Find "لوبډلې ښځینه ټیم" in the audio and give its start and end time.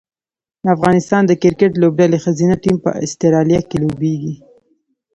1.81-2.77